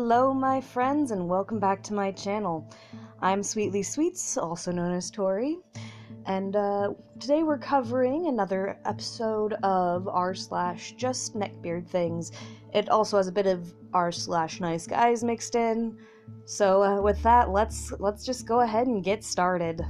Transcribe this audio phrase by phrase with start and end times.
[0.00, 2.72] Hello, my friends, and welcome back to my channel.
[3.20, 5.58] I'm Sweetly Sweets, also known as Tori,
[6.24, 12.30] and uh, today we're covering another episode of r slash just neckbeard things.
[12.72, 15.98] It also has a bit of r slash nice guys mixed in.
[16.44, 19.84] So uh, with that, let's let's just go ahead and get started.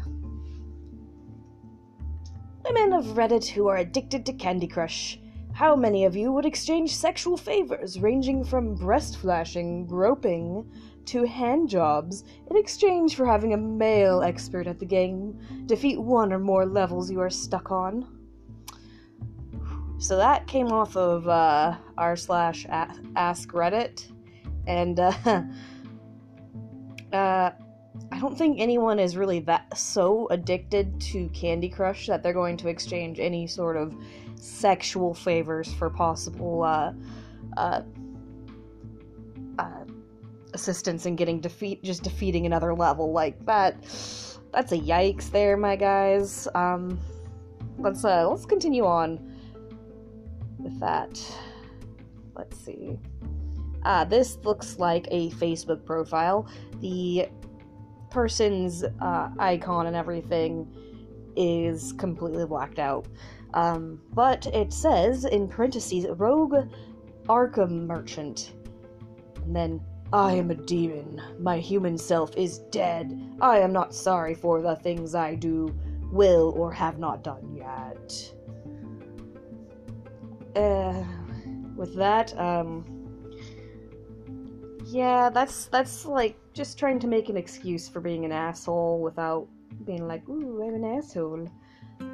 [2.65, 5.21] Women of Reddit who are addicted to Candy Crush.
[5.59, 10.71] How many of you would exchange sexual favors ranging from breast flashing, groping,
[11.07, 15.37] to hand jobs in exchange for having a male expert at the game
[15.67, 18.07] defeat one or more levels you are stuck on?
[19.99, 24.13] So that came off of uh, r slash ask Reddit,
[24.69, 25.43] and uh,
[27.13, 27.51] uh,
[28.11, 32.57] I don't think anyone is really that so addicted to Candy Crush that they're going
[32.59, 33.95] to exchange any sort of
[34.35, 36.93] sexual favors for possible uh,
[37.57, 37.83] uh,
[39.59, 39.85] uh,
[40.55, 43.77] assistance in getting defeat, just defeating another level like that.
[44.53, 46.49] That's a yikes, there, my guys.
[46.55, 46.99] Um,
[47.79, 49.19] let's uh, let's continue on
[50.59, 51.21] with that.
[52.35, 52.99] Let's see.
[53.85, 56.49] Ah, this looks like a Facebook profile.
[56.81, 57.29] The
[58.19, 60.67] person's uh, icon and everything
[61.37, 63.07] is completely blacked out.
[63.55, 66.57] Um, but it says in parentheses, Rogue
[67.29, 68.55] Arkham Merchant.
[69.45, 69.81] And then,
[70.13, 71.23] I am a demon.
[71.39, 73.07] My human self is dead.
[73.41, 75.73] I am not sorry for the things I do,
[76.11, 78.35] will, or have not done yet.
[80.57, 81.05] Uh,
[81.77, 82.85] with that, um,
[84.87, 89.47] yeah, that's that's like just trying to make an excuse for being an asshole without
[89.85, 91.47] being like, "Ooh, I'm an asshole."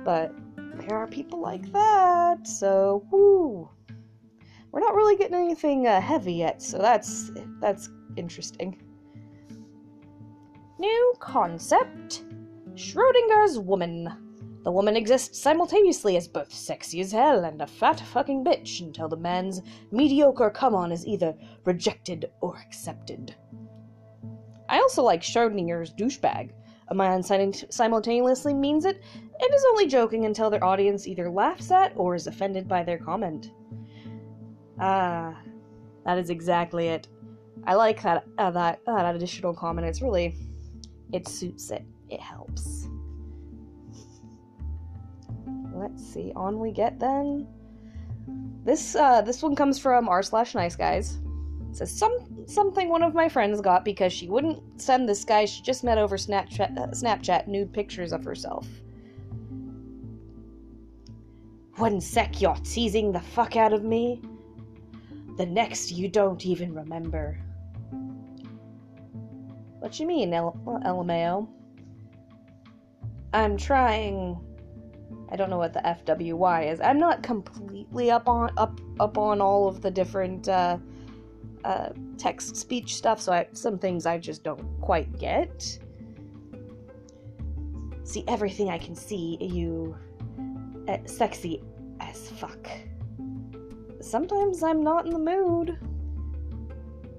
[0.05, 0.34] But
[0.77, 2.47] there are people like that.
[2.47, 3.70] So, woo.
[4.70, 8.83] We're not really getting anything uh, heavy yet, so that's that's interesting.
[10.78, 12.25] New concept:
[12.75, 14.12] Schrodinger's woman.
[14.62, 19.09] The woman exists simultaneously as both sexy as hell and a fat fucking bitch until
[19.09, 21.34] the man's mediocre come on is either
[21.65, 23.34] rejected or accepted.
[24.69, 26.50] I also like Schrodinger's douchebag.
[26.88, 29.02] A man simultaneously means it
[29.41, 32.98] and is only joking until their audience either laughs at or is offended by their
[32.98, 33.52] comment.
[34.78, 35.36] Ah,
[36.04, 37.08] that is exactly it.
[37.66, 39.86] I like that uh, that uh, that additional comment.
[39.86, 40.36] It's really
[41.12, 41.84] it suits it.
[42.10, 42.88] It helps.
[45.72, 46.32] Let's see.
[46.36, 47.46] On we get then.
[48.64, 51.19] This uh this one comes from r slash nice guys.
[51.75, 55.61] Says some something one of my friends got because she wouldn't send this guy she
[55.61, 58.69] just met over Snapchat uh, Snapchat nude pictures of herself.
[61.77, 64.23] One sec, you're teasing the fuck out of me.
[65.37, 67.37] The next, you don't even remember.
[69.81, 71.49] What you mean, El- LMAO?
[73.33, 74.39] I'm trying.
[75.29, 76.81] I don't know what the FWY is.
[76.81, 80.79] I'm not completely up on up up on all of the different uh,
[81.64, 85.78] uh, text speech stuff, so I, some things I just don't quite get.
[88.04, 89.38] See everything I can see.
[89.41, 89.97] You
[90.88, 91.62] uh, sexy
[92.00, 92.69] as fuck.
[94.00, 95.78] Sometimes I'm not in the mood.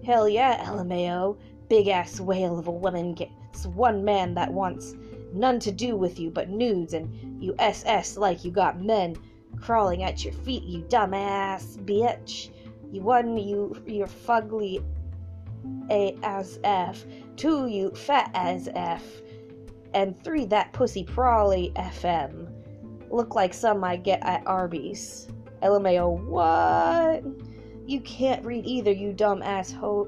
[0.06, 1.38] Hell yeah, LMAO.
[1.67, 4.94] Big ass whale of a woman gets one man that wants
[5.33, 9.16] none to do with you but nudes, and you SS like you got men
[9.59, 12.50] crawling at your feet, you dumbass bitch.
[12.95, 14.81] You one, you you're fugly
[15.91, 17.03] a as f.
[17.35, 19.03] Two, you fat as f.
[19.94, 22.47] And three, that pussy prawly fm.
[23.11, 25.28] Look like some I get at Arby's.
[25.61, 27.22] LMAO, what?
[27.85, 30.07] You can't read either, you dumb asshole.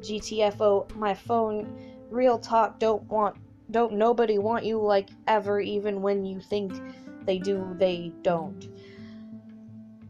[0.00, 1.78] GTFO, my phone.
[2.08, 3.36] Real talk, don't want,
[3.70, 6.72] don't nobody want you like ever, even when you think
[7.26, 8.66] they do, they don't.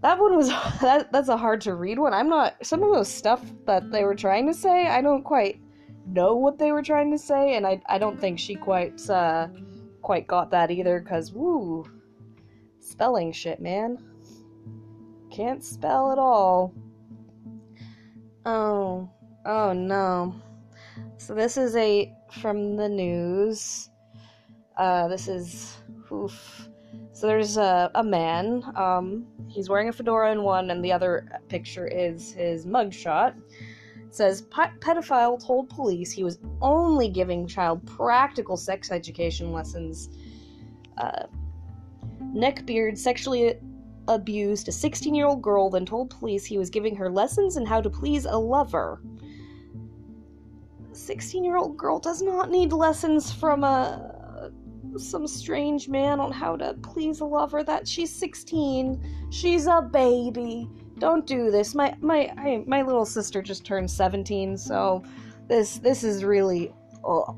[0.04, 0.48] That one was,
[0.82, 2.12] that, that's a hard to read one.
[2.12, 5.62] I'm not, some of those stuff that they were trying to say, I don't quite
[6.06, 9.48] know what they were trying to say, and I, I don't think she quite, uh,
[10.02, 11.86] quite got that either, because, woo,
[12.80, 13.96] spelling shit, man.
[15.30, 16.74] Can't spell at all.
[18.44, 19.08] Oh,
[19.46, 20.34] oh no.
[21.16, 23.88] So this is a from the news.
[24.76, 25.78] Uh, this is
[26.12, 26.68] oof.
[27.12, 28.64] So there's a, a man.
[28.74, 33.36] Um, he's wearing a fedora in one, and the other picture is his mugshot.
[33.96, 40.08] It says pedophile told police he was only giving child practical sex education lessons.
[40.98, 41.26] Uh,
[42.34, 43.54] Neckbeard sexually
[44.08, 47.64] abused a 16 year old girl, then told police he was giving her lessons in
[47.64, 49.00] how to please a lover.
[50.92, 54.13] 16 year old girl does not need lessons from a
[54.98, 60.68] some strange man on how to please a lover that she's 16 she's a baby.
[60.98, 61.74] Don't do this.
[61.74, 65.02] My my I, my little sister just turned 17 so
[65.48, 66.72] this this is really
[67.04, 67.36] oh,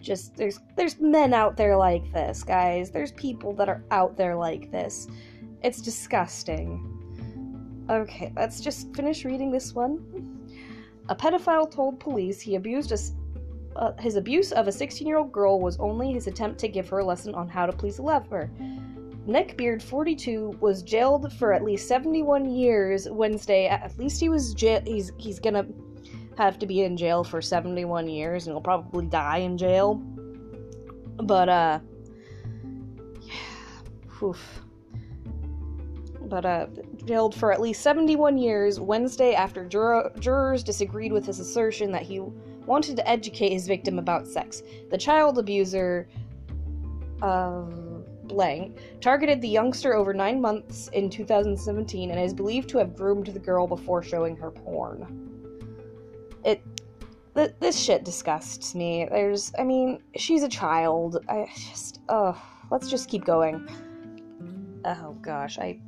[0.00, 2.90] just there's there's men out there like this guys.
[2.90, 5.06] There's people that are out there like this.
[5.62, 6.88] It's disgusting.
[7.88, 10.48] Okay let's just finish reading this one.
[11.08, 12.98] A pedophile told police he abused a,
[13.76, 16.88] uh, his abuse of a 16 year old girl was only his attempt to give
[16.88, 18.50] her a lesson on how to please a lover.
[19.26, 23.68] Neckbeard, 42, was jailed for at least 71 years Wednesday.
[23.68, 24.82] At least he was jail.
[24.84, 25.66] He's he's gonna
[26.36, 29.94] have to be in jail for 71 years, and he'll probably die in jail.
[31.22, 31.78] But uh,
[33.20, 34.62] yeah, oof
[36.32, 36.66] but uh,
[37.04, 42.00] jailed for at least 71 years Wednesday after juror- jurors disagreed with his assertion that
[42.00, 42.22] he
[42.66, 44.62] wanted to educate his victim about sex.
[44.90, 46.08] The child abuser,
[47.20, 52.94] um, blank, targeted the youngster over nine months in 2017 and is believed to have
[52.94, 55.30] groomed the girl before showing her porn.
[56.44, 56.62] It.
[57.34, 59.06] Th- this shit disgusts me.
[59.10, 59.52] There's.
[59.58, 61.24] I mean, she's a child.
[61.28, 62.00] I just.
[62.08, 62.36] Ugh.
[62.70, 63.68] Let's just keep going.
[64.84, 65.78] Oh gosh, I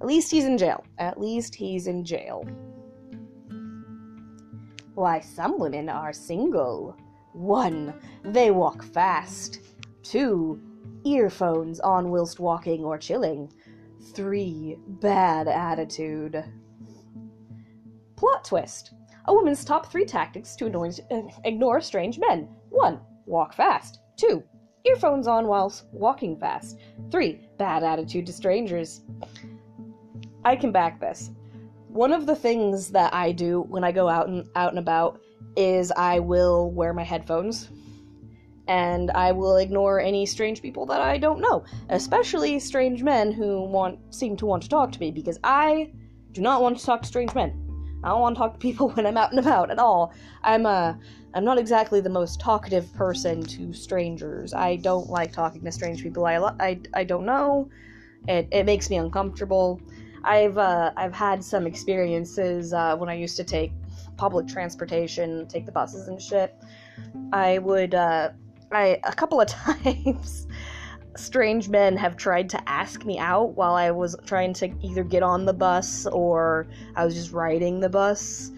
[0.00, 0.84] at least he's in jail.
[0.98, 2.46] At least he's in jail.
[5.00, 6.94] Why, some women are single.
[7.32, 9.60] One, they walk fast.
[10.02, 10.60] Two,
[11.06, 13.50] earphones on whilst walking or chilling.
[14.12, 16.44] Three, bad attitude.
[18.14, 18.92] Plot twist.
[19.24, 22.46] A woman's top three tactics to annoy, uh, ignore strange men.
[22.68, 24.00] One, walk fast.
[24.18, 24.42] Two,
[24.84, 26.78] earphones on whilst walking fast.
[27.10, 29.00] Three, bad attitude to strangers.
[30.44, 31.30] I can back this.
[31.92, 35.20] One of the things that I do when I go out and out and about
[35.56, 37.68] is I will wear my headphones
[38.68, 43.62] and I will ignore any strange people that I don't know, especially strange men who
[43.62, 45.90] want seem to want to talk to me because I
[46.30, 48.00] do not want to talk to strange men.
[48.04, 50.12] I don't want to talk to people when I'm out and about at all.
[50.44, 50.94] I'm uh
[51.34, 54.54] I'm not exactly the most talkative person to strangers.
[54.54, 57.68] I don't like talking to strange people I I, I don't know.
[58.28, 59.80] It it makes me uncomfortable.
[60.24, 63.72] I've uh, I've had some experiences uh, when I used to take
[64.16, 66.54] public transportation, take the buses and shit.
[67.32, 68.30] I would uh,
[68.72, 69.48] I a couple of
[69.84, 70.46] times
[71.16, 75.22] strange men have tried to ask me out while I was trying to either get
[75.22, 78.52] on the bus or I was just riding the bus.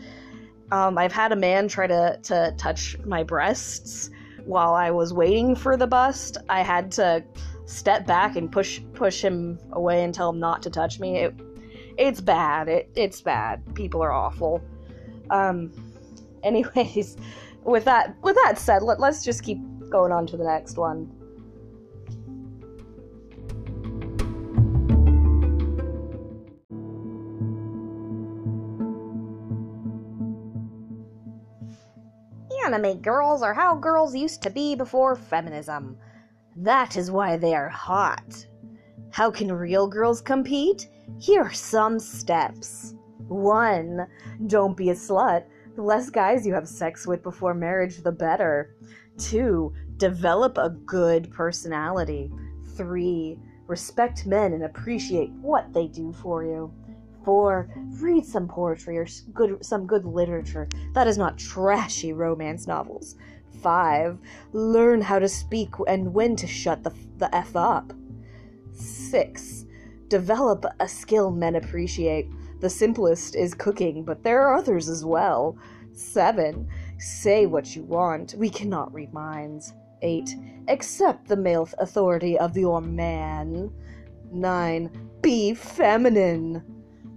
[0.70, 4.11] Um, I've had a man try to, to touch my breasts
[4.44, 6.32] while I was waiting for the bus.
[6.49, 7.25] I had to
[7.67, 11.19] step back and push push him away and tell him not to touch me.
[11.19, 11.35] It,
[11.99, 12.69] it's bad.
[12.69, 13.75] It, it's bad.
[13.75, 14.62] People are awful.
[15.31, 15.73] Um,
[16.43, 17.17] anyways,
[17.65, 19.59] with that with that said, let, let's just keep
[19.91, 21.11] going on to the next one.
[32.65, 35.97] Anime girls are how girls used to be before feminism.
[36.56, 38.47] That is why they are hot.
[39.12, 40.88] How can real girls compete?
[41.19, 42.94] Here are some steps.
[43.29, 44.06] 1.
[44.46, 45.44] Don't be a slut.
[45.77, 48.75] The less guys you have sex with before marriage, the better.
[49.19, 49.70] 2.
[49.98, 52.32] Develop a good personality.
[52.75, 53.39] 3.
[53.67, 56.72] Respect men and appreciate what they do for you.
[57.27, 57.69] 4.
[58.01, 63.17] Read some poetry or good, some good literature that is not trashy romance novels.
[63.63, 64.19] 5.
[64.55, 67.93] Learn how to speak and when to shut the, the F up.
[68.82, 69.67] 6
[70.12, 72.29] Develop a skill men appreciate.
[72.60, 75.56] The simplest is cooking, but there are others as well.
[75.94, 76.69] 7.
[76.98, 78.34] Say what you want.
[78.36, 79.72] We cannot read minds.
[80.03, 80.36] 8.
[80.69, 83.72] Accept the male authority of your man.
[84.31, 85.10] 9.
[85.22, 86.62] Be feminine.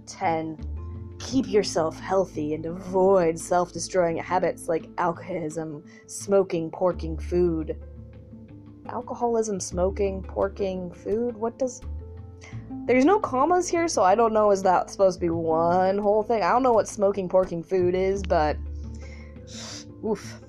[0.06, 1.16] 10.
[1.18, 7.76] Keep yourself healthy and avoid self destroying habits like alcoholism, smoking, porking food.
[8.88, 11.36] Alcoholism, smoking, porking, food?
[11.36, 11.82] What does
[12.86, 16.22] there's no commas here, so I don't know is that supposed to be one whole
[16.22, 16.42] thing.
[16.42, 18.56] I don't know what smoking porking food is, but
[20.04, 20.40] oof.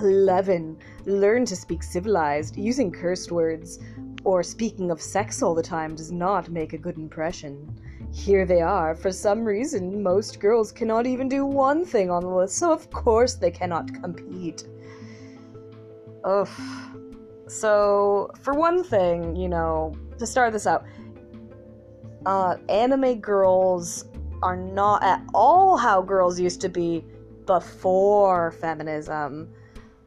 [0.00, 0.78] 11.
[1.06, 2.56] Learn to speak civilized.
[2.56, 3.80] Using cursed words
[4.22, 7.68] or speaking of sex all the time does not make a good impression.
[8.12, 8.94] Here they are.
[8.94, 12.90] For some reason, most girls cannot even do one thing on the list, so of
[12.90, 14.68] course they cannot compete.
[16.24, 16.48] Ugh.
[17.50, 20.84] So, for one thing, you know, to start this out,
[22.24, 24.04] uh, anime girls
[24.40, 27.04] are not at all how girls used to be
[27.46, 29.52] before feminism.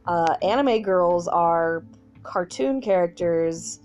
[0.06, 1.84] Uh, anime girls are
[2.22, 3.80] cartoon characters.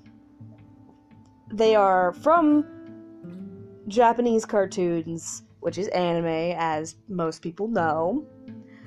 [1.51, 2.66] They are from
[3.89, 8.25] Japanese cartoons, which is anime, as most people know.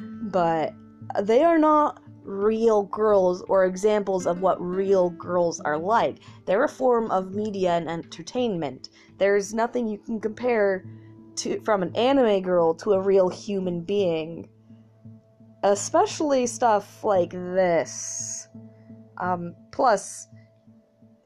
[0.01, 0.73] But
[1.21, 6.19] they are not real girls or examples of what real girls are like.
[6.47, 8.91] They're a form of media and entertainment.
[9.19, 10.85] There's nothing you can compare
[11.37, 14.49] to from an anime girl to a real human being.
[15.63, 18.49] Especially stuff like this.
[19.19, 20.27] Um, plus,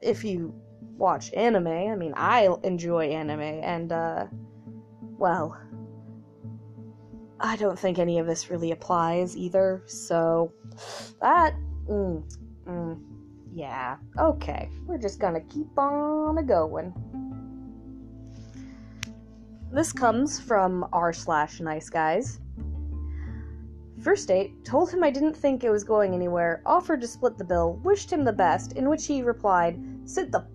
[0.01, 0.53] if you
[0.97, 4.27] watch anime, I mean, I enjoy anime, and, uh,
[5.17, 5.59] well,
[7.39, 10.51] I don't think any of this really applies either, so
[11.21, 11.55] that,
[11.89, 12.23] mm,
[12.67, 12.99] mm,
[13.53, 16.93] yeah, okay, we're just gonna keep on a going.
[19.71, 22.39] This comes from r slash nice guys.
[24.01, 27.43] First date, told him I didn't think it was going anywhere, offered to split the
[27.43, 30.45] bill, wished him the best, in which he replied, Sit the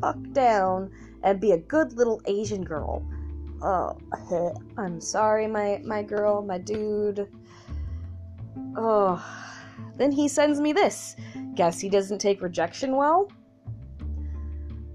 [0.00, 0.90] fuck down
[1.22, 3.02] and be a good little Asian girl.
[3.62, 3.98] Oh,
[4.78, 7.28] I'm sorry, my, my girl, my dude.
[8.76, 9.22] Oh.
[9.96, 11.16] Then he sends me this.
[11.54, 13.30] Guess he doesn't take rejection well?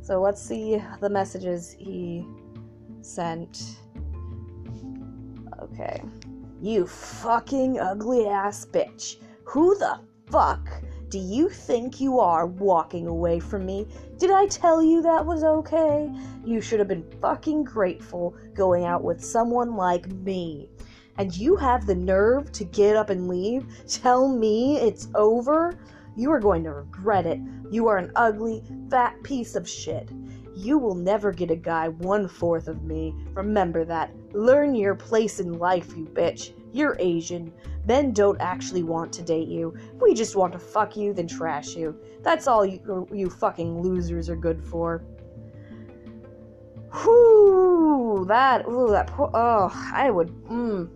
[0.01, 2.25] So let's see the messages he
[3.01, 3.79] sent.
[5.61, 6.01] Okay.
[6.61, 9.17] You fucking ugly ass bitch.
[9.45, 10.67] Who the fuck
[11.09, 13.87] do you think you are walking away from me?
[14.17, 16.11] Did I tell you that was okay?
[16.43, 20.69] You should have been fucking grateful going out with someone like me.
[21.19, 23.67] And you have the nerve to get up and leave?
[23.87, 25.77] Tell me it's over?
[26.15, 27.41] You are going to regret it.
[27.69, 30.09] You are an ugly, fat piece of shit.
[30.55, 33.13] You will never get a guy one fourth of me.
[33.33, 34.13] Remember that.
[34.33, 36.53] Learn your place in life, you bitch.
[36.71, 37.51] You're Asian.
[37.85, 39.75] Men don't actually want to date you.
[39.99, 41.99] We just want to fuck you, then trash you.
[42.21, 45.03] That's all you, you fucking losers are good for.
[47.03, 48.25] Whoo!
[48.27, 50.89] That, ooh, that, oh, I would, mm,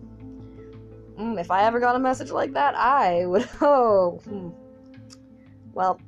[1.18, 4.54] mm, if I ever got a message like that, I would, oh, mm.
[5.72, 6.00] Well,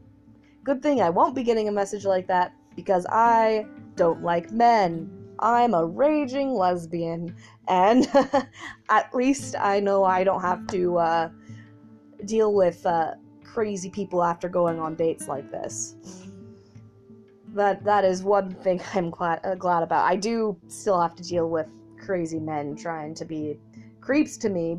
[0.63, 5.11] good thing I won't be getting a message like that because I don't like men.
[5.39, 7.35] I'm a raging lesbian,
[7.69, 8.09] and
[8.89, 11.29] at least I know I don't have to uh,
[12.25, 13.13] deal with uh,
[13.45, 15.97] crazy people after going on dates like this.
[17.55, 20.05] That that is one thing I'm glad uh, glad about.
[20.05, 23.59] I do still have to deal with crazy men trying to be
[24.01, 24.79] creeps to me,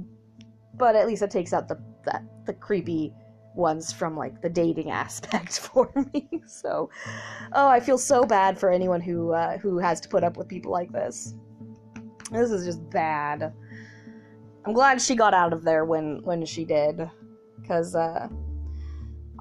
[0.78, 3.14] but at least it takes out the that the creepy
[3.58, 6.30] ones from like the dating aspect for me.
[6.46, 6.90] So,
[7.54, 10.48] oh, I feel so bad for anyone who uh, who has to put up with
[10.48, 11.34] people like this.
[12.32, 13.54] This is just bad.
[14.66, 17.10] I'm glad she got out of there when when she did,
[17.62, 18.28] because uh,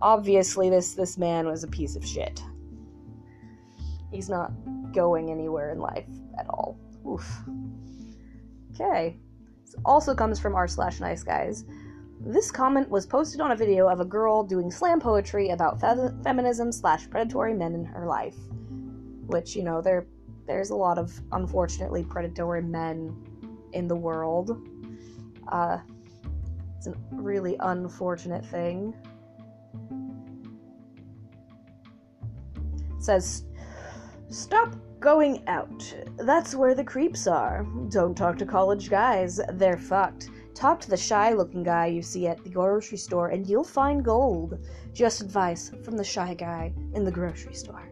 [0.01, 2.43] obviously this this man was a piece of shit.
[4.11, 4.53] He's not
[4.93, 6.07] going anywhere in life
[6.39, 6.79] at all.
[7.07, 7.29] Oof.
[8.73, 9.17] Okay.
[9.85, 11.65] Also comes from r slash nice guys.
[12.21, 16.11] This comment was posted on a video of a girl doing slam poetry about fe-
[16.23, 18.37] feminism slash predatory men in her life.
[19.27, 20.07] Which, you know, there
[20.47, 23.17] there's a lot of unfortunately predatory men
[23.73, 24.69] in the world.
[25.49, 25.79] Uh,
[26.77, 28.95] it's a really unfortunate thing.
[32.97, 33.45] It says,
[34.29, 35.95] Stop going out.
[36.17, 37.65] That's where the creeps are.
[37.91, 39.41] Don't talk to college guys.
[39.53, 40.31] They're fucked.
[40.55, 44.05] Talk to the shy looking guy you see at the grocery store and you'll find
[44.05, 44.59] gold.
[44.93, 47.89] Just advice from the shy guy in the grocery store.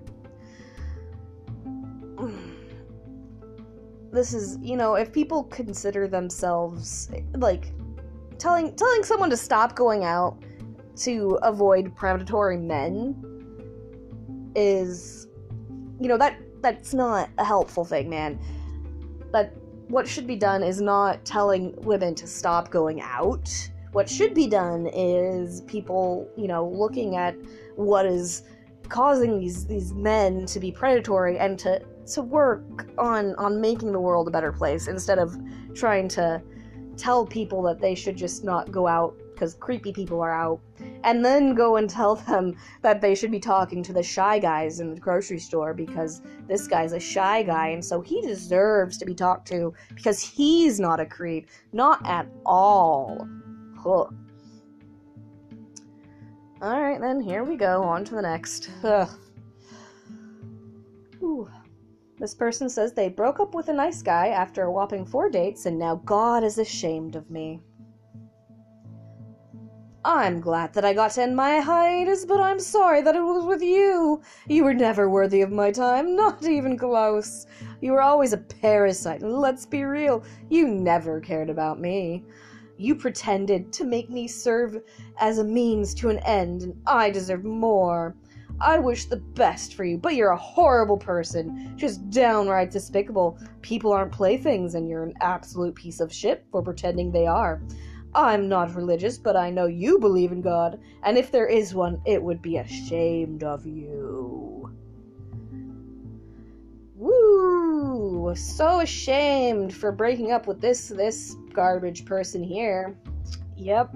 [4.13, 7.73] This is, you know, if people consider themselves like
[8.39, 10.41] telling telling someone to stop going out
[10.99, 13.21] to avoid predatory men
[14.55, 15.24] is
[16.01, 18.39] you know that that's not a helpful thing, man.
[19.31, 19.55] But
[19.89, 23.51] what should be done is not telling women to stop going out.
[23.93, 27.37] What should be done is people, you know, looking at
[27.77, 28.43] what is
[28.89, 31.81] causing these these men to be predatory and to
[32.13, 35.37] to work on on making the world a better place instead of
[35.75, 36.43] trying to
[36.97, 40.61] tell people that they should just not go out because creepy people are out,
[41.03, 44.81] and then go and tell them that they should be talking to the shy guys
[44.81, 49.05] in the grocery store because this guy's a shy guy and so he deserves to
[49.05, 51.49] be talked to because he's not a creep.
[51.73, 53.29] Not at all.
[53.77, 54.07] Huh.
[56.63, 57.83] Alright, then, here we go.
[57.83, 58.71] On to the next.
[58.85, 59.11] Ugh.
[61.23, 61.51] Ooh.
[62.19, 65.67] This person says they broke up with a nice guy after a whopping four dates
[65.67, 67.61] and now God is ashamed of me.
[70.07, 73.47] I'm glad that I got to end my hiatus, but I'm sorry that it was
[73.47, 74.21] with you.
[74.47, 77.47] You were never worthy of my time, not even close.
[77.81, 82.23] You were always a parasite, and let's be real, you never cared about me.
[82.77, 84.83] You pretended to make me serve
[85.21, 88.15] as a means to an end, and I deserve more.
[88.61, 91.73] I wish the best for you, but you're a horrible person.
[91.77, 93.39] Just downright despicable.
[93.63, 97.63] People aren't playthings, and you're an absolute piece of shit for pretending they are.
[98.15, 102.01] I'm not religious, but I know you believe in God, and if there is one,
[102.07, 104.71] it would be ashamed of you.
[106.95, 108.35] Woo!
[108.37, 112.97] So ashamed for breaking up with this this garbage person here.
[113.57, 113.93] Yep.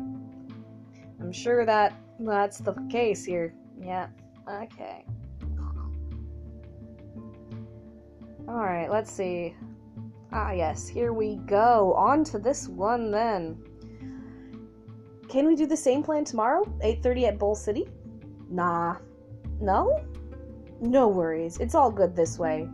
[1.21, 3.55] I'm sure that that's the case here.
[3.81, 4.09] Yeah.
[4.49, 5.05] Okay.
[8.49, 9.55] Alright, let's see.
[10.33, 11.95] Ah, yes, here we go.
[11.95, 13.63] On to this one then.
[15.29, 16.65] Can we do the same plan tomorrow?
[16.83, 17.87] 8.30 at Bull City?
[18.49, 18.97] Nah.
[19.61, 20.05] No?
[20.81, 21.59] No worries.
[21.59, 22.69] It's all good this way.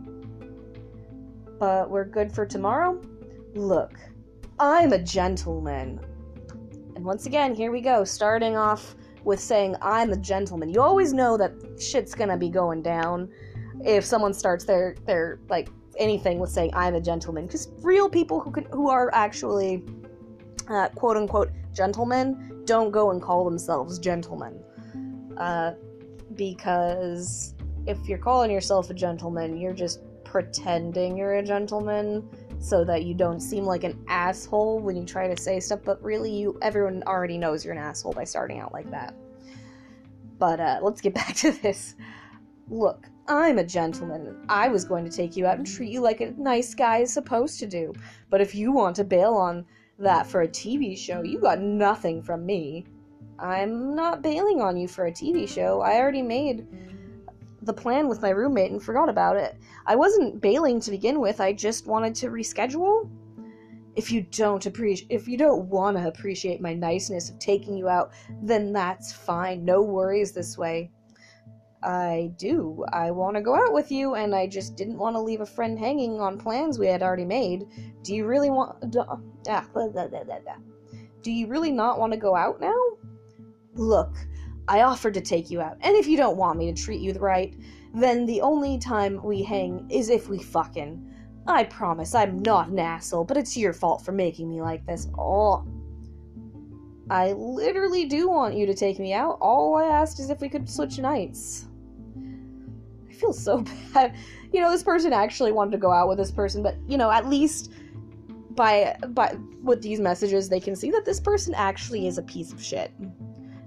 [1.59, 3.01] But we're good for tomorrow?
[3.55, 3.99] Look,
[4.59, 5.99] I'm a gentleman.
[6.95, 8.95] And once again, here we go, starting off
[9.25, 10.69] with saying I'm a gentleman.
[10.69, 13.29] You always know that shit's gonna be going down
[13.83, 18.39] if someone starts their their like anything with saying I'm a gentleman because real people
[18.39, 19.83] who can who are actually
[20.69, 24.59] uh, quote unquote gentlemen don't go and call themselves gentlemen.
[25.37, 25.73] Uh,
[26.35, 27.53] because
[27.85, 32.27] if you're calling yourself a gentleman you're just pretending you're a gentleman
[32.59, 36.01] so that you don't seem like an asshole when you try to say stuff but
[36.01, 39.13] really you everyone already knows you're an asshole by starting out like that.
[40.37, 41.95] But uh, let's get back to this.
[42.69, 44.45] Look i'm a gentleman.
[44.49, 47.11] I was going to take you out and treat you like a nice guy is
[47.11, 47.93] supposed to do.
[48.29, 49.65] But if you want to bail on
[49.99, 52.85] that for a tv show you got nothing from me
[53.39, 56.67] i'm not bailing on you for a tv show i already made
[57.65, 59.57] the plan with my roommate and forgot about it.
[59.85, 61.41] I wasn't bailing to begin with.
[61.41, 63.09] I just wanted to reschedule.
[63.95, 67.87] If you don't appreciate if you don't want to appreciate my niceness of taking you
[67.87, 69.63] out, then that's fine.
[69.63, 70.91] No worries this way.
[71.85, 72.83] I do.
[72.91, 75.45] I want to go out with you and I just didn't want to leave a
[75.45, 77.67] friend hanging on plans we had already made.
[78.01, 79.03] Do you really want do,
[79.47, 80.39] ah, blah, blah, blah,
[81.21, 82.75] Do you really not want to go out now?
[83.75, 84.17] Look,
[84.67, 87.13] I offered to take you out, and if you don't want me to treat you
[87.13, 87.53] right,
[87.93, 91.13] then the only time we hang is if we fucking.
[91.45, 95.07] I promise I'm not an asshole, but it's your fault for making me like this.
[95.19, 95.63] Oh.
[97.11, 99.37] I literally do want you to take me out.
[99.39, 101.67] All I asked is if we could switch nights.
[103.19, 104.15] Feel so bad.
[104.51, 107.11] You know, this person actually wanted to go out with this person, but you know,
[107.11, 107.71] at least
[108.51, 112.53] by by with these messages they can see that this person actually is a piece
[112.53, 112.89] of shit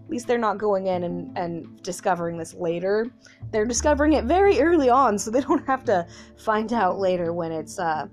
[0.08, 3.12] at least they're not going in and, and discovering this later.
[3.50, 6.06] They're discovering it very early on, so they don't have to
[6.38, 8.06] find out later when it's uh,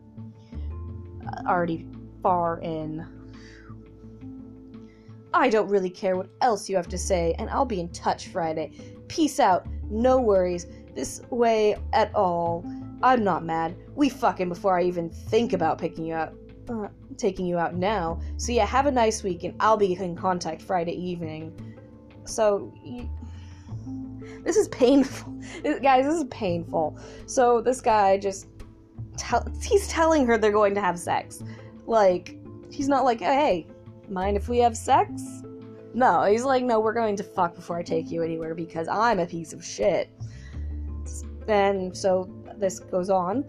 [1.47, 1.87] already
[2.21, 3.07] far in.
[5.33, 8.27] I don't really care what else you have to say, and I'll be in touch
[8.27, 8.73] Friday.
[9.07, 9.65] Peace out.
[9.89, 10.67] No worries.
[10.95, 12.65] This way at all.
[13.03, 13.75] I'm not mad.
[13.95, 16.33] We fucking before I even think about picking you up.
[16.67, 18.19] Uh, taking you out now.
[18.37, 21.75] So yeah, have a nice week, and I'll be in contact Friday evening.
[22.23, 22.73] So,
[24.43, 25.31] this is painful.
[25.81, 26.97] Guys, this is painful.
[27.27, 28.47] So, this guy just.
[29.17, 31.41] Tell, he's telling her they're going to have sex.
[31.85, 32.37] Like,
[32.69, 33.65] he's not like, hey,
[34.09, 35.21] mind if we have sex?
[35.93, 39.19] No, he's like, no, we're going to fuck before I take you anywhere because I'm
[39.19, 40.09] a piece of shit.
[41.47, 43.43] And so this goes on.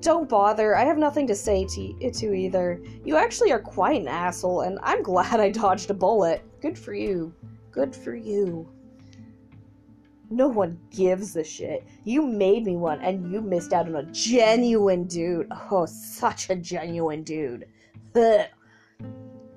[0.00, 2.82] Don't bother, I have nothing to say to, to either.
[3.04, 6.44] You actually are quite an asshole, and I'm glad I dodged a bullet.
[6.60, 7.34] Good for you.
[7.72, 8.68] Good for you.
[10.30, 11.86] No one gives a shit.
[12.04, 15.48] You made me one, and you missed out on a genuine dude.
[15.70, 17.66] Oh, such a genuine dude.
[18.14, 18.46] Ugh.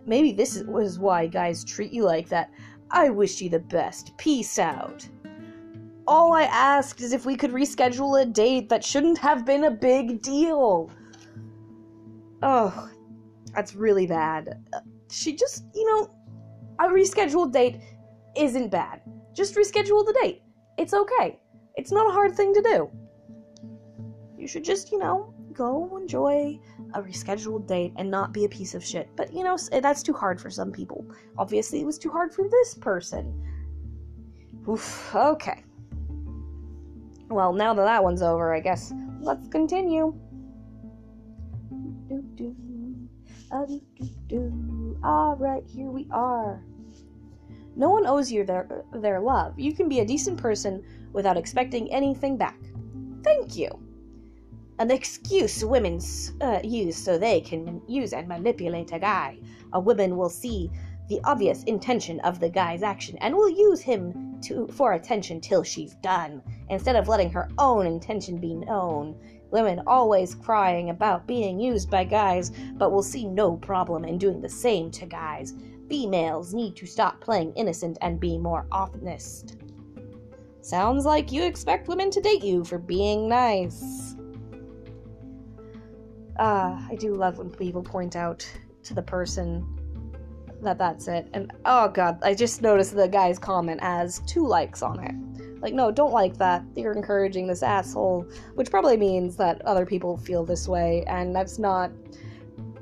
[0.05, 2.51] Maybe this was why guys treat you like that.
[2.91, 4.17] I wish you the best.
[4.17, 5.07] Peace out.
[6.09, 9.71] All I asked is if we could reschedule a date that shouldn't have been a
[9.71, 10.89] big deal.
[12.41, 12.89] Oh,
[13.53, 14.59] that's really bad.
[15.11, 16.09] She just, you know,
[16.79, 17.79] a rescheduled date
[18.35, 19.01] isn't bad.
[19.35, 20.41] Just reschedule the date.
[20.79, 21.39] It's okay.
[21.75, 22.89] It's not a hard thing to do.
[24.35, 26.59] You should just, you know, go enjoy
[26.95, 29.09] a rescheduled date and not be a piece of shit.
[29.15, 31.05] But, you know, that's too hard for some people.
[31.37, 33.45] Obviously, it was too hard for this person.
[34.67, 35.63] Oof, okay.
[37.29, 40.13] Well, now that that one's over, I guess let's continue.
[45.03, 46.63] Alright, here we are.
[47.75, 49.57] No one owes you their their love.
[49.59, 52.59] You can be a decent person without expecting anything back.
[53.23, 53.69] Thank you.
[54.79, 55.99] An excuse women
[56.41, 59.37] uh, use so they can use and manipulate a guy.
[59.73, 60.71] A woman will see
[61.09, 65.63] the obvious intention of the guy's action and will use him to for attention till
[65.63, 69.19] she's done, instead of letting her own intention be known.
[69.51, 74.39] Women always crying about being used by guys, but will see no problem in doing
[74.39, 75.55] the same to guys.
[75.89, 79.57] Females need to stop playing innocent and be more honest.
[80.61, 84.15] Sounds like you expect women to date you for being nice.
[86.37, 88.47] Ah, uh, I do love when people point out
[88.83, 89.78] to the person
[90.61, 91.27] that that's it.
[91.33, 95.15] And oh god, I just noticed the guy's comment has two likes on it.
[95.61, 96.63] Like, no, don't like that.
[96.75, 101.59] You're encouraging this asshole, which probably means that other people feel this way, and that's
[101.59, 101.91] not.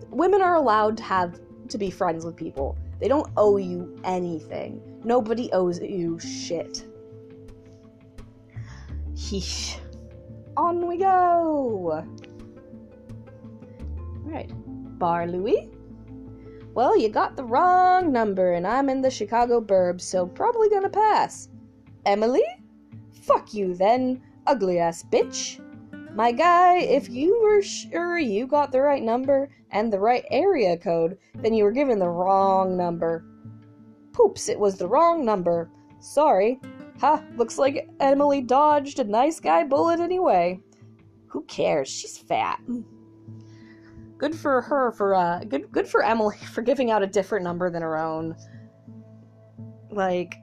[0.09, 2.77] Women are allowed to have to be friends with people.
[2.99, 4.81] They don't owe you anything.
[5.03, 6.85] Nobody owes you shit.
[9.13, 9.79] Heesh.
[10.55, 12.03] On we go!
[14.25, 14.51] Alright.
[14.97, 15.69] Bar Louie?
[16.77, 20.91] Well, you got the wrong number, and I'm in the Chicago burbs, so probably gonna
[20.91, 21.49] pass.
[22.05, 22.43] Emily?
[23.23, 25.59] Fuck you then, ugly ass bitch.
[26.13, 30.77] My guy, if you were sure you got the right number and the right area
[30.77, 33.25] code, then you were given the wrong number.
[34.13, 35.71] Poops, it was the wrong number.
[35.99, 36.59] Sorry.
[36.99, 40.61] Ha, looks like Emily dodged a nice guy bullet anyway.
[41.25, 41.89] Who cares?
[41.89, 42.59] She's fat
[44.17, 47.69] good for her for uh good good for Emily for giving out a different number
[47.69, 48.35] than her own.
[49.91, 50.35] Like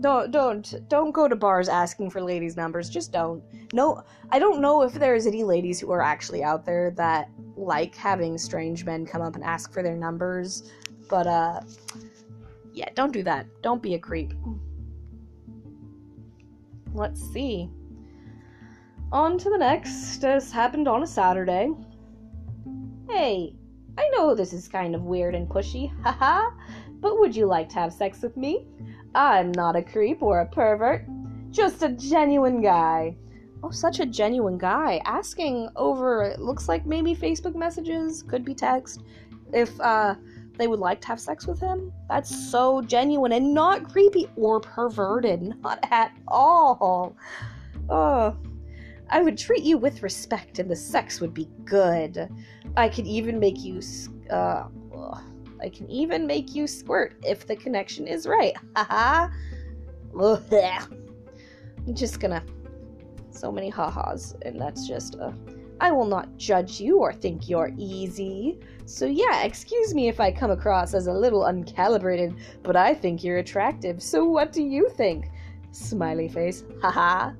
[0.00, 2.88] don't don't don't go to bars asking for ladies numbers.
[2.88, 3.42] Just don't.
[3.72, 7.94] No i don't know if there's any ladies who are actually out there that like
[7.94, 10.70] having strange men come up and ask for their numbers
[11.08, 11.60] but uh
[12.72, 13.46] yeah don't do that.
[13.62, 14.32] Don't be a creep.
[16.92, 17.70] Let's see.
[19.12, 20.18] On to the next.
[20.18, 21.70] This happened on a saturday
[23.12, 23.52] Hey,
[23.98, 26.50] I know this is kind of weird and pushy, haha,
[27.00, 28.66] but would you like to have sex with me?
[29.16, 31.06] I'm not a creep or a pervert,
[31.50, 33.16] just a genuine guy.
[33.64, 35.02] Oh, such a genuine guy.
[35.06, 39.02] Asking over, it looks like maybe Facebook messages, could be text,
[39.52, 40.14] if uh,
[40.56, 41.92] they would like to have sex with him.
[42.08, 45.60] That's so genuine and not creepy or perverted.
[45.62, 47.16] Not at all.
[47.88, 48.36] Oh,
[49.10, 52.28] I would treat you with respect and the sex would be good.
[52.76, 53.80] I could even make you,
[54.30, 54.64] uh,
[55.60, 58.54] I can even make you squirt if the connection is right.
[58.76, 59.28] Haha.
[60.16, 62.44] I'm just gonna.
[63.30, 65.32] So many ha-has, and that's just uh.
[65.80, 68.58] I will not judge you or think you're easy.
[68.84, 73.24] So yeah, excuse me if I come across as a little uncalibrated, but I think
[73.24, 74.02] you're attractive.
[74.02, 75.30] So what do you think?
[75.72, 76.64] Smiley face.
[76.82, 77.32] Haha.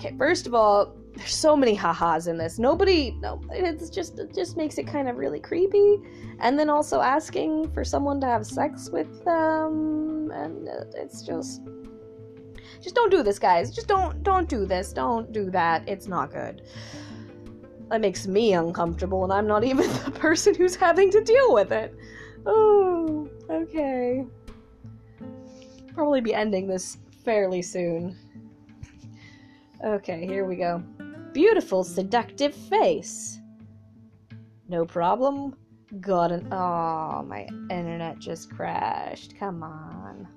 [0.00, 2.58] Okay, first of all, there's so many ha-has in this.
[2.58, 5.98] Nobody, no, it's just it just makes it kind of really creepy.
[6.38, 11.60] And then also asking for someone to have sex with them, and it's just,
[12.80, 13.74] just don't do this, guys.
[13.74, 14.94] Just don't, don't do this.
[14.94, 15.86] Don't do that.
[15.86, 16.62] It's not good.
[17.90, 21.72] That makes me uncomfortable, and I'm not even the person who's having to deal with
[21.72, 21.94] it.
[22.46, 24.24] Oh, okay.
[25.92, 28.16] Probably be ending this fairly soon.
[29.84, 30.82] Okay, here we go.
[31.32, 33.40] Beautiful, seductive face.
[34.68, 35.56] No problem.
[36.00, 36.52] Got an.
[36.52, 39.38] Oh, my internet just crashed.
[39.38, 40.28] Come on.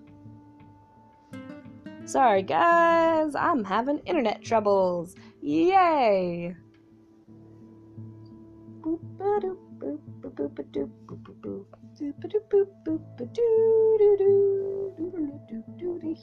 [2.06, 3.36] Sorry, guys.
[3.36, 5.15] I'm having internet troubles.
[5.41, 6.56] Yay!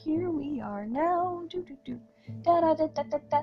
[0.03, 1.43] Here we are now.
[2.43, 3.41] Da da da da da da.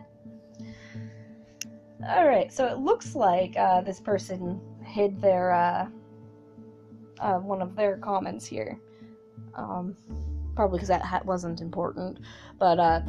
[2.07, 5.89] Alright, so it looks like uh, this person hid their, uh,
[7.21, 8.79] uh, one of their comments here.
[9.55, 9.97] Um,
[10.55, 12.21] probably because that hat wasn't important.
[12.59, 13.03] But uh,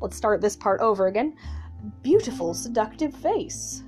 [0.00, 1.36] let's start this part over again.
[2.02, 3.84] Beautiful, seductive face.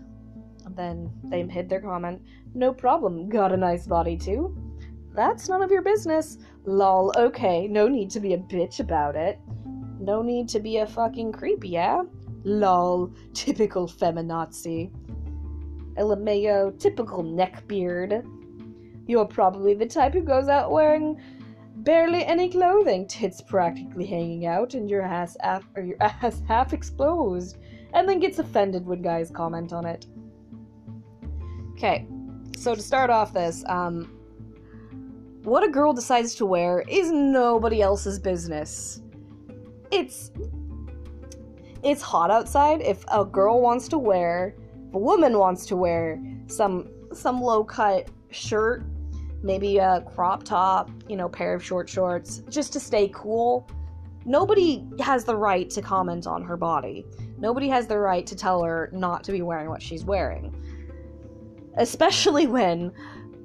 [0.64, 2.22] And then they hid their comment.
[2.54, 4.56] No problem, got a nice body too.
[5.14, 6.38] That's none of your business.
[6.64, 9.38] Lol, okay, no need to be a bitch about it.
[9.98, 12.02] No need to be a fucking creep, yeah?
[12.44, 14.90] Lol, typical feminazi.
[15.96, 18.26] LMAO, typical neckbeard.
[19.06, 21.20] You're probably the type who goes out wearing
[21.76, 26.72] barely any clothing, tits practically hanging out, and your ass, af- or your ass half
[26.72, 27.58] exposed,
[27.92, 30.06] and then gets offended when guys comment on it.
[31.72, 32.06] Okay,
[32.56, 34.10] so to start off this, um,
[35.42, 39.02] what a girl decides to wear is nobody else's business.
[39.94, 40.32] It's
[41.84, 42.80] it's hot outside.
[42.80, 44.56] If a girl wants to wear,
[44.88, 48.84] if a woman wants to wear some some low cut shirt,
[49.44, 53.68] maybe a crop top, you know, pair of short shorts, just to stay cool.
[54.24, 57.06] Nobody has the right to comment on her body.
[57.38, 60.52] Nobody has the right to tell her not to be wearing what she's wearing.
[61.76, 62.90] Especially when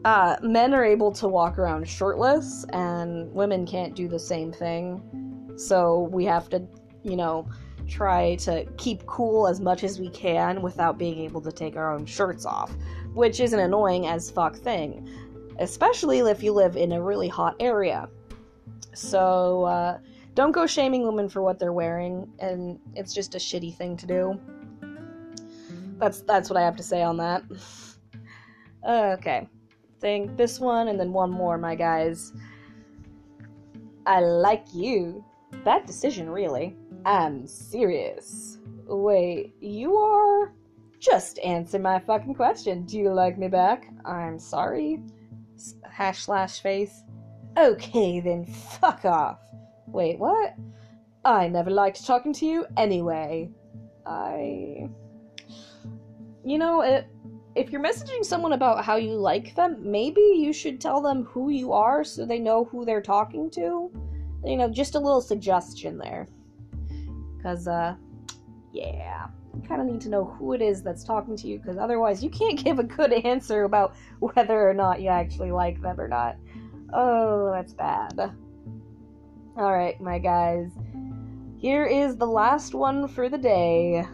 [0.04, 5.04] uh, men are able to walk around shirtless and women can't do the same thing.
[5.60, 6.66] So we have to,
[7.04, 7.48] you know,
[7.88, 11.94] try to keep cool as much as we can without being able to take our
[11.94, 12.76] own shirts off,
[13.14, 15.10] which is an annoying as fuck thing,
[15.60, 18.08] especially if you live in a really hot area.
[18.94, 19.98] So, uh,
[20.36, 24.08] don't go shaming women for what they're wearing, and it's just a shitty thing to
[24.08, 24.40] do.
[25.98, 27.44] That's that's what I have to say on that.
[28.88, 29.50] okay
[30.00, 32.34] think this one and then one more, my guys.
[34.06, 35.24] I like you.
[35.64, 36.76] Bad decision, really.
[37.06, 38.58] I'm serious.
[38.86, 40.54] Wait, you are?
[41.00, 42.86] Just answer my fucking question.
[42.86, 43.88] Do you like me back?
[44.06, 45.02] I'm sorry.
[45.90, 47.04] Hash slash face.
[47.58, 49.40] Okay, then fuck off.
[49.88, 50.56] Wait, what?
[51.26, 53.50] I never liked talking to you anyway.
[54.06, 54.90] I.
[56.44, 57.08] You know, it
[57.56, 61.50] if you're messaging someone about how you like them, maybe you should tell them who
[61.50, 63.92] you are so they know who they're talking to.
[64.44, 66.28] You know, just a little suggestion there.
[67.38, 67.96] Because, uh,
[68.74, 71.78] yeah, you kind of need to know who it is that's talking to you, because
[71.78, 76.00] otherwise you can't give a good answer about whether or not you actually like them
[76.00, 76.38] or not.
[76.94, 78.34] Oh, that's bad.
[79.58, 80.72] Alright, my guys.
[81.58, 84.06] Here is the last one for the day.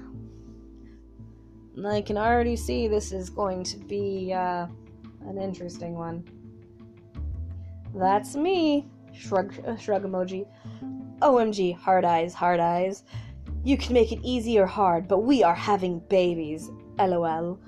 [1.76, 4.66] And I can already see this is going to be uh,
[5.28, 6.28] an interesting one.
[7.94, 8.88] That's me.
[9.17, 10.45] Shrug, uh, shrug emoji.
[11.21, 13.04] OMG, hard eyes, hard eyes.
[13.63, 16.69] You can make it easy or hard, but we are having babies.
[16.99, 17.60] LOL.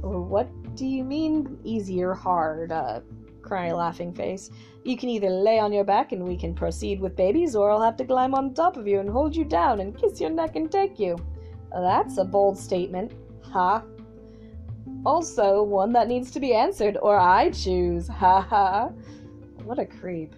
[0.00, 2.72] What do you mean, easy or hard?
[2.72, 3.00] Uh,
[3.42, 4.50] cry laughing face.
[4.84, 7.82] You can either lay on your back and we can proceed with babies, or I'll
[7.82, 10.56] have to climb on top of you and hold you down and kiss your neck
[10.56, 11.16] and take you.
[11.70, 13.12] That's a bold statement.
[13.52, 13.82] Ha.
[15.04, 18.08] Also, one that needs to be answered, or I choose.
[18.08, 18.90] Ha ha.
[19.64, 20.34] What a creep.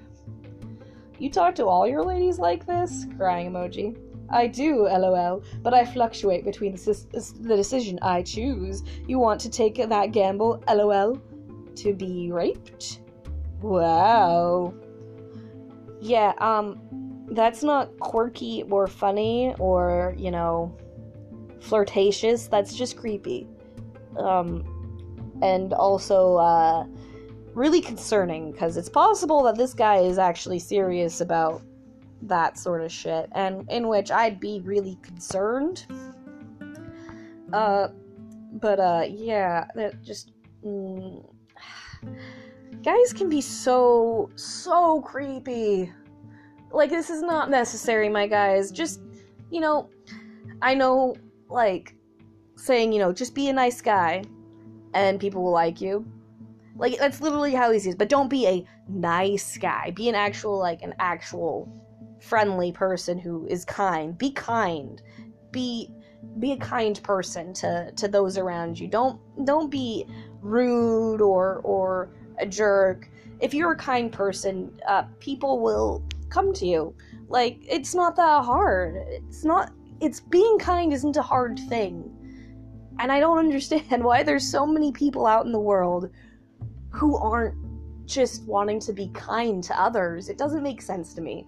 [1.25, 3.07] You talk to all your ladies like this?
[3.17, 3.97] Crying emoji.
[4.29, 8.83] I do, lol, but I fluctuate between the, the decision I choose.
[9.09, 11.19] You want to take that gamble, lol?
[11.77, 13.01] To be raped?
[13.63, 14.75] Wow.
[16.03, 16.79] Yeah, um,
[17.31, 20.77] that's not quirky or funny or, you know,
[21.63, 22.49] flirtatious.
[22.49, 23.49] That's just creepy.
[24.19, 24.63] Um,
[25.41, 26.85] and also uh,
[27.55, 31.63] really concerning because it's possible that this guy is actually serious about
[32.23, 35.87] that sort of shit, and in which I'd be really concerned.
[37.53, 37.89] Uh,
[38.53, 40.33] but uh, yeah, that just
[40.65, 41.25] mm,
[42.83, 45.93] guys can be so so creepy.
[46.73, 48.71] Like this is not necessary, my guys.
[48.71, 49.01] Just
[49.51, 49.91] you know,
[50.61, 51.17] I know
[51.49, 51.95] like
[52.57, 54.25] saying, you know, just be a nice guy
[54.95, 56.07] and people will like you.
[56.77, 57.95] Like that's literally how it is.
[57.95, 59.91] But don't be a nice guy.
[59.91, 61.69] Be an actual like an actual
[62.21, 64.17] friendly person who is kind.
[64.17, 65.01] Be kind.
[65.51, 65.91] Be
[66.41, 68.89] be a kind person to to those around you.
[68.89, 70.07] Don't don't be
[70.41, 73.09] rude or or a jerk.
[73.41, 76.95] If you're a kind person, uh, people will come to you.
[77.29, 78.97] Like it's not that hard.
[79.09, 82.11] It's not it's being kind isn't a hard thing.
[82.99, 86.11] And I don't understand why there's so many people out in the world
[86.95, 87.55] who aren't
[88.07, 90.29] just wanting to be kind to others.
[90.29, 91.47] It doesn't make sense to me.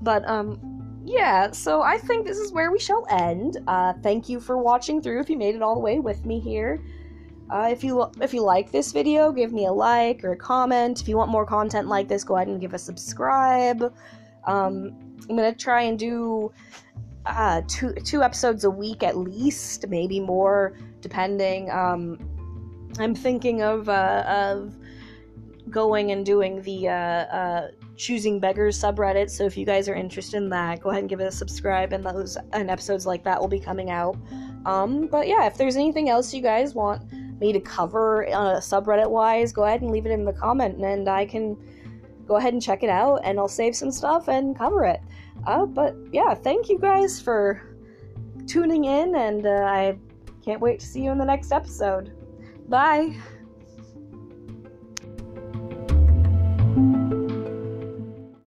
[0.00, 3.58] But um yeah, so I think this is where we shall end.
[3.66, 6.40] Uh thank you for watching through if you made it all the way with me
[6.40, 6.82] here.
[7.50, 11.00] Uh, if you if you like this video, give me a like or a comment.
[11.00, 13.94] If you want more content like this, go ahead and give a subscribe.
[14.46, 16.52] Um, I'm gonna try and do
[17.26, 21.70] uh, two two episodes a week at least, maybe more, depending.
[21.70, 22.18] Um,
[22.98, 24.76] I'm thinking of uh, of
[25.70, 29.30] going and doing the uh, uh, choosing beggars subreddit.
[29.30, 31.92] So if you guys are interested in that, go ahead and give it a subscribe,
[31.92, 34.16] and those and episodes like that will be coming out.
[34.66, 37.02] Um, but yeah, if there's anything else you guys want
[37.40, 41.08] me to cover uh, subreddit wise, go ahead and leave it in the comment, and
[41.08, 41.56] I can
[42.26, 45.00] go ahead and check it out, and I'll save some stuff and cover it.
[45.46, 47.60] Uh, but yeah, thank you guys for
[48.46, 49.98] tuning in, and uh, I
[50.44, 52.13] can't wait to see you in the next episode.
[52.68, 53.14] Bye.